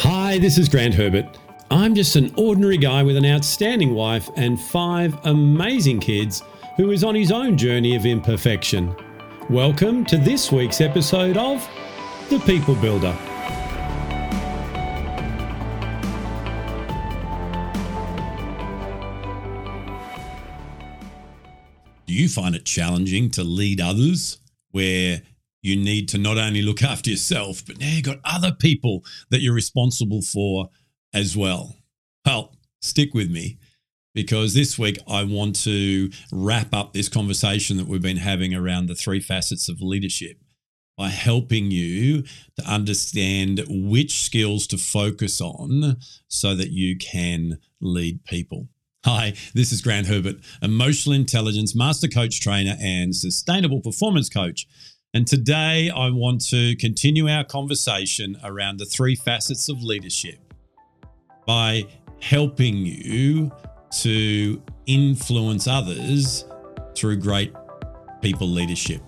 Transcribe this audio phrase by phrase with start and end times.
[0.00, 1.38] Hi, this is Grant Herbert.
[1.70, 6.42] I'm just an ordinary guy with an outstanding wife and five amazing kids
[6.76, 8.94] who is on his own journey of imperfection.
[9.48, 11.66] Welcome to this week's episode of
[12.28, 13.16] The People Builder.
[22.06, 24.36] Do you find it challenging to lead others
[24.72, 25.22] where
[25.66, 29.40] you need to not only look after yourself, but now you've got other people that
[29.40, 30.70] you're responsible for
[31.12, 31.76] as well?
[32.24, 33.58] Well, stick with me
[34.14, 38.86] because this week I want to wrap up this conversation that we've been having around
[38.86, 40.38] the three facets of leadership
[40.96, 42.22] by helping you
[42.58, 45.96] to understand which skills to focus on
[46.28, 48.68] so that you can lead people.
[49.04, 54.66] Hi, this is Grant Herbert, emotional intelligence master coach trainer and sustainable performance coach.
[55.16, 60.38] And today I want to continue our conversation around the three facets of leadership
[61.46, 61.86] by
[62.20, 63.50] helping you
[64.02, 66.44] to influence others
[66.94, 67.50] through great
[68.20, 69.00] people leadership.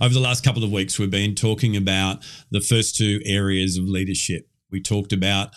[0.00, 3.84] Over the last couple of weeks, we've been talking about the first two areas of
[3.84, 4.48] leadership.
[4.72, 5.50] We talked about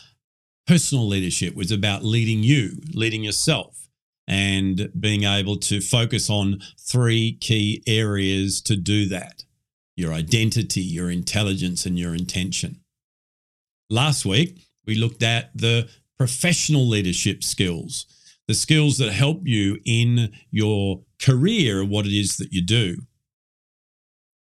[0.68, 3.88] personal leadership, was about leading you, leading yourself,
[4.28, 9.44] and being able to focus on three key areas to do that
[9.96, 12.80] your identity, your intelligence, and your intention.
[13.92, 18.08] Last week, we looked at the professional leadership skills,
[18.48, 22.98] the skills that help you in your career, what it is that you do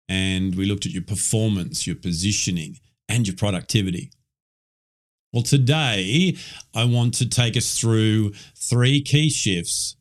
[0.09, 4.11] and we looked at your performance, your positioning, and your productivity.
[5.33, 6.37] Well, today
[6.75, 9.95] I want to take us through three key shifts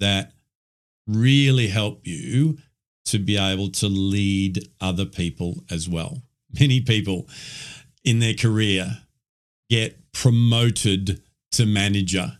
[0.00, 0.32] that
[1.06, 2.56] really help you
[3.04, 6.22] to be able to lead other people as well.
[6.58, 7.28] Many people
[8.02, 9.02] in their career
[9.68, 11.20] get promoted
[11.52, 12.38] to manager,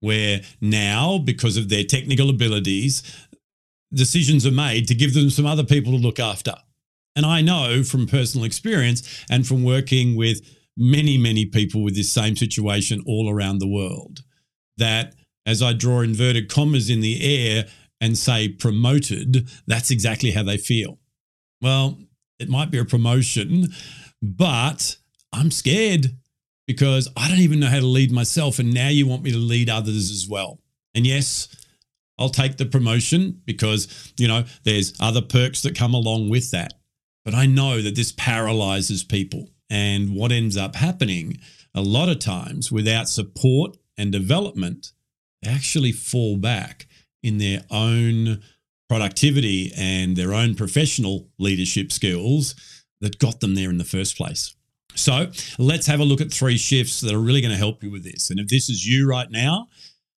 [0.00, 3.04] where now, because of their technical abilities,
[3.94, 6.54] decisions are made to give them some other people to look after.
[7.14, 12.12] And I know from personal experience and from working with many, many people with this
[12.12, 14.20] same situation all around the world
[14.76, 17.66] that as I draw inverted commas in the air
[18.00, 20.98] and say promoted, that's exactly how they feel.
[21.60, 21.98] Well,
[22.38, 23.66] it might be a promotion,
[24.22, 24.96] but
[25.32, 26.16] I'm scared
[26.66, 28.58] because I don't even know how to lead myself.
[28.58, 30.60] And now you want me to lead others as well.
[30.94, 31.48] And yes,
[32.18, 36.74] I'll take the promotion because, you know, there's other perks that come along with that.
[37.24, 39.50] But I know that this paralyzes people.
[39.70, 41.38] And what ends up happening
[41.74, 44.92] a lot of times without support and development,
[45.42, 46.86] they actually fall back
[47.22, 48.42] in their own
[48.88, 52.54] productivity and their own professional leadership skills
[53.00, 54.54] that got them there in the first place.
[54.94, 57.90] So let's have a look at three shifts that are really going to help you
[57.90, 58.30] with this.
[58.30, 59.68] And if this is you right now,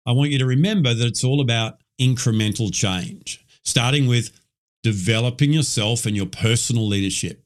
[0.06, 4.32] I want you to remember that it's all about incremental change, starting with
[4.84, 7.44] developing yourself and your personal leadership.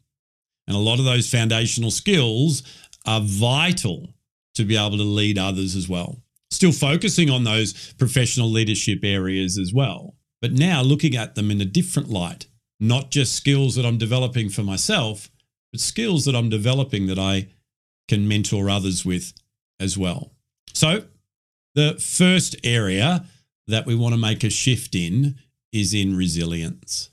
[0.68, 2.64] And a lot of those foundational skills
[3.06, 4.14] are vital
[4.56, 6.22] to be able to lead others as well.
[6.52, 11.60] Still focusing on those professional leadership areas as well, but now looking at them in
[11.60, 12.48] a different light,
[12.80, 15.30] not just skills that I'm developing for myself,
[15.72, 17.48] but skills that I'm developing that I
[18.08, 19.34] can mentor others with
[19.80, 20.32] as well.
[20.74, 21.06] So,
[21.76, 23.26] the first area
[23.68, 25.36] that we want to make a shift in
[25.72, 27.10] is in resilience.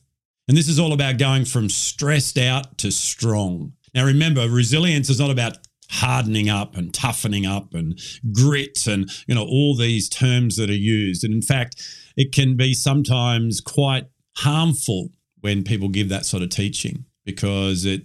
[0.51, 3.73] And this is all about going from stressed out to strong.
[3.95, 7.97] Now, remember, resilience is not about hardening up and toughening up and
[8.33, 11.83] grit and you know all these terms that are used and in fact
[12.17, 14.07] it can be sometimes quite
[14.37, 18.03] harmful when people give that sort of teaching because it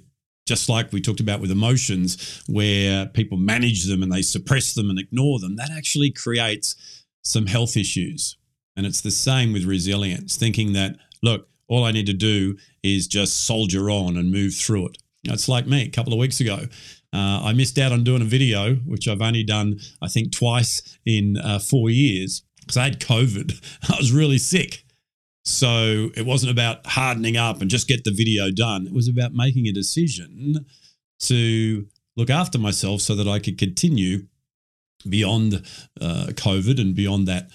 [0.48, 4.90] just like we talked about with emotions where people manage them and they suppress them
[4.90, 6.76] and ignore them that actually creates
[7.26, 8.38] some health issues.
[8.78, 13.08] And it's the same with resilience, thinking that, look, all I need to do is
[13.08, 14.98] just soldier on and move through it.
[15.24, 16.60] It's like me a couple of weeks ago.
[17.14, 20.98] Uh, I missed out on doing a video, which I've only done, I think, twice
[21.06, 23.60] in uh, four years because I had COVID.
[23.92, 24.84] I was really sick.
[25.44, 28.88] So it wasn't about hardening up and just get the video done.
[28.88, 30.66] It was about making a decision
[31.22, 34.28] to look after myself so that I could continue
[35.08, 35.64] beyond
[36.02, 37.50] uh, COVID and beyond that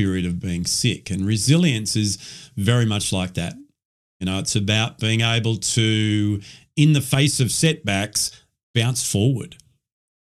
[0.00, 1.10] period of being sick.
[1.10, 2.18] And resilience is
[2.56, 3.54] very much like that.
[4.18, 6.40] You know, it's about being able to,
[6.76, 8.20] in the face of setbacks,
[8.74, 9.56] bounce forward.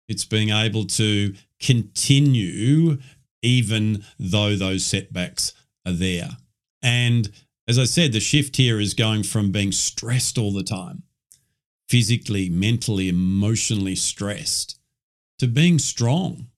[0.09, 2.99] It's being able to continue
[3.43, 5.53] even though those setbacks
[5.87, 6.31] are there.
[6.83, 7.31] And
[7.71, 11.05] As I said, the shift here is going from being stressed all the time,
[11.89, 14.81] physically, mentally, emotionally stressed,
[15.39, 16.49] to being strong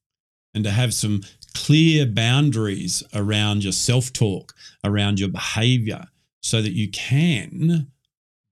[0.54, 1.20] and to have some
[1.52, 4.54] clear boundaries around your self talk,
[4.84, 6.06] around your behavior,
[6.40, 7.88] so that you can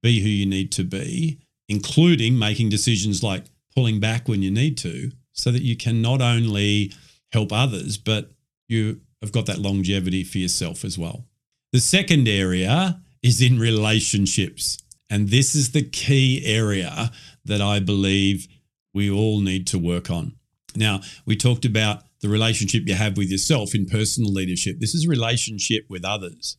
[0.03, 1.39] be who you need to be,
[1.69, 3.45] including making decisions like
[3.75, 6.93] pulling back when you need to, so that you can not only
[7.33, 8.31] help others, but
[8.69, 11.25] you have got that longevity for yourself as well.
[11.73, 14.79] The second area is in relationships.
[15.09, 17.11] And this is the key area
[17.45, 18.49] that I believe
[18.95, 20.35] we all need to work on.
[20.77, 24.77] Now, we talked about the relationship you have with yourself in personal leadership.
[24.79, 26.57] This is relationship with others.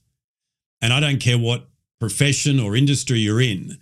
[0.81, 1.69] And I don't care what
[1.99, 3.77] profession or industry you're in,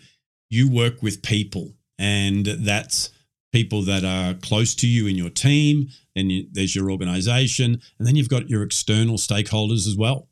[0.50, 1.74] you work with people.
[1.98, 3.10] And that's
[3.52, 5.88] people that are close to you in your team.
[6.16, 7.82] Then you, there's your organization.
[7.98, 10.28] And then you've got your external stakeholders as well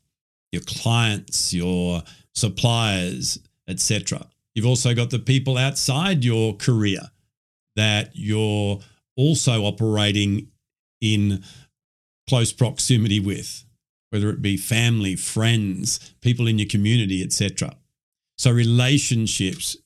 [0.50, 2.02] your clients, your
[2.34, 4.26] suppliers, etc.
[4.54, 7.00] You've also got the people outside your career
[7.76, 8.80] that you're
[9.16, 10.48] also operating
[11.00, 11.42] in
[12.28, 13.64] close proximity with,
[14.10, 17.76] whether it be family, friends, people in your community, etc.
[18.36, 19.76] So relationships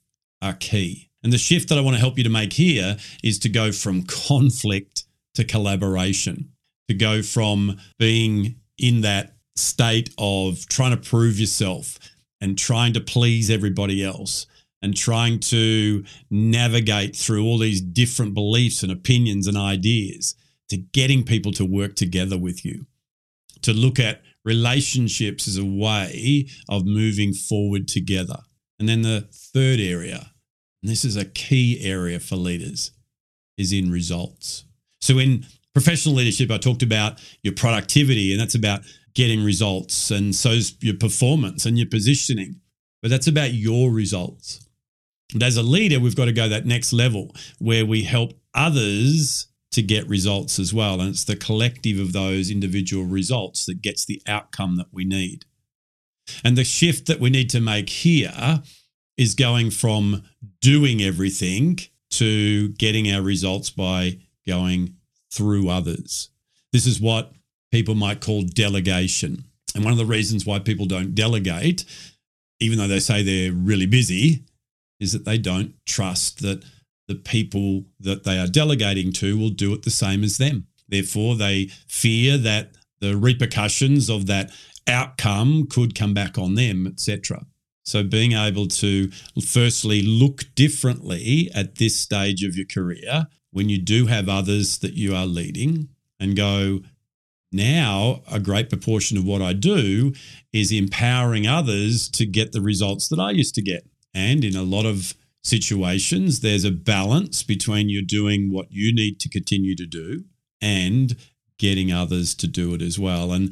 [0.41, 1.11] are key.
[1.23, 3.73] And the shift that I want to help you to make here is to go
[3.73, 5.05] from conflict
[5.35, 6.51] to collaboration,
[6.89, 11.99] to go from being in that state of trying to prove yourself
[12.41, 14.47] and trying to please everybody else
[14.83, 20.35] and trying to navigate through all these different beliefs and opinions and ideas
[20.73, 22.87] to getting people to work together with you,
[23.63, 28.39] to look at relationships as a way of moving forward together.
[28.79, 30.33] And then the third area,
[30.83, 32.91] and this is a key area for leaders,
[33.57, 34.65] is in results.
[35.01, 38.81] So in professional leadership, I talked about your productivity, and that's about
[39.15, 42.61] getting results, and so's your performance and your positioning.
[43.03, 44.67] But that's about your results.
[45.35, 49.49] And as a leader, we've got to go that next level where we help others
[49.73, 51.01] to get results as well.
[51.01, 55.45] And it's the collective of those individual results that gets the outcome that we need.
[56.45, 58.63] And the shift that we need to make here
[59.17, 60.23] is going from
[60.61, 61.79] doing everything
[62.11, 64.97] to getting our results by going
[65.33, 66.31] through others.
[66.73, 67.33] This is what
[67.71, 69.45] people might call delegation.
[69.75, 71.85] And one of the reasons why people don't delegate,
[72.61, 74.45] even though they say they're really busy,
[75.01, 76.63] is that they don't trust that
[77.09, 80.67] the people that they are delegating to will do it the same as them.
[80.89, 84.51] Therefore, they fear that the repercussions of that
[84.87, 87.47] outcome could come back on them, etc.
[87.85, 89.11] So, being able to
[89.45, 94.95] firstly look differently at this stage of your career when you do have others that
[94.95, 95.89] you are leading
[96.19, 96.81] and go,
[97.53, 100.13] now a great proportion of what I do
[100.53, 103.87] is empowering others to get the results that I used to get.
[104.15, 109.21] And in a lot of situations, there's a balance between you doing what you need
[109.21, 110.25] to continue to do
[110.61, 111.17] and
[111.59, 113.33] getting others to do it as well.
[113.33, 113.49] And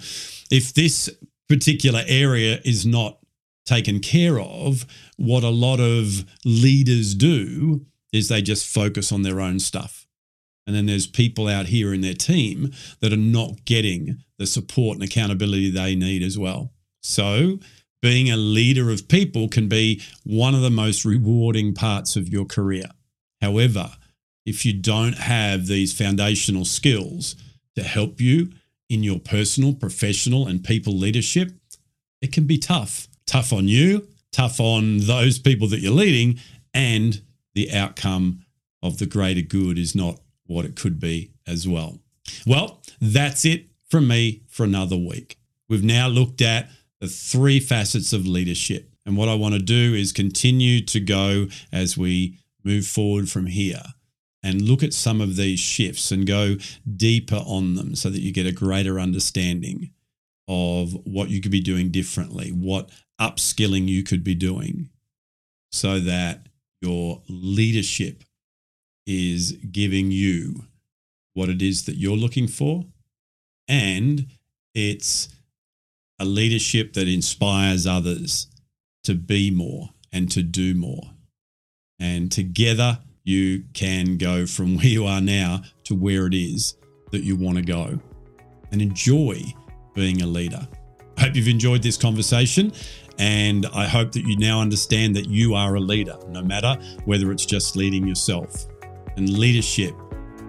[0.51, 1.11] if this
[1.49, 3.19] particular area is not
[3.67, 9.41] taken care of, what a lot of leaders do is they just focus on their
[9.41, 10.07] own stuff.
[10.67, 14.97] And then there's people out here in their team that are not getting the support
[14.97, 16.73] and accountability they need as well.
[17.03, 17.59] So,
[18.03, 22.45] being a leader of people can be one of the most rewarding parts of your
[22.45, 22.87] career.
[23.41, 23.91] However,
[24.47, 27.37] if you don't have these foundational skills
[27.77, 28.51] to help you
[28.89, 31.53] in your personal, professional, and people leadership,
[32.21, 33.09] it can be tough.
[33.27, 36.41] Tough on you, tough on those people that you're leading,
[36.75, 37.21] and
[37.55, 38.45] the outcome
[38.83, 41.99] of the greater good is not what it could be as well.
[42.47, 45.37] Well, that's it from me for another week.
[45.69, 46.69] We've now looked at
[47.01, 48.91] the three facets of leadership.
[49.07, 53.47] And what I want to do is continue to go as we move forward from
[53.47, 53.83] here
[54.43, 56.57] and look at some of these shifts and go
[56.97, 59.91] deeper on them so that you get a greater understanding
[60.49, 62.91] of what you could be doing differently, what
[63.21, 64.89] upskilling you could be doing
[65.71, 66.47] so that
[66.81, 68.25] your leadership
[69.07, 70.65] is giving you
[71.35, 72.85] what it is that you're looking for.
[73.69, 74.27] And
[74.75, 75.29] it's
[76.21, 78.47] a leadership that inspires others
[79.05, 81.11] to be more and to do more.
[81.99, 86.77] And together, you can go from where you are now to where it is
[87.11, 87.99] that you want to go
[88.71, 89.43] and enjoy
[89.95, 90.69] being a leader.
[91.17, 92.73] I hope you've enjoyed this conversation.
[93.19, 97.31] And I hope that you now understand that you are a leader, no matter whether
[97.33, 98.67] it's just leading yourself.
[99.17, 99.95] And leadership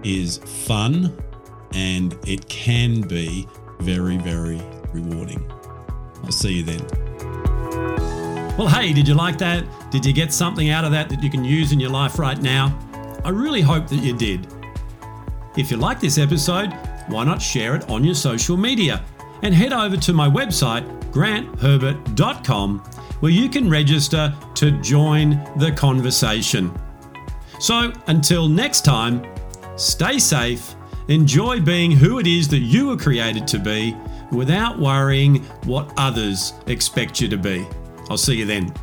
[0.03, 1.21] is fun
[1.73, 3.47] and it can be
[3.79, 4.61] very, very
[4.93, 5.51] rewarding.
[6.23, 6.85] I'll see you then.
[8.57, 9.65] Well, hey, did you like that?
[9.91, 12.39] Did you get something out of that that you can use in your life right
[12.41, 12.77] now?
[13.23, 14.47] I really hope that you did.
[15.57, 16.71] If you like this episode,
[17.07, 19.03] why not share it on your social media?
[19.41, 22.79] And head over to my website, grantherbert.com,
[23.19, 26.71] where you can register to join the conversation.
[27.59, 29.25] So until next time,
[29.75, 30.75] stay safe,
[31.07, 33.95] enjoy being who it is that you were created to be
[34.31, 37.65] without worrying what others expect you to be.
[38.09, 38.73] I'll see you then.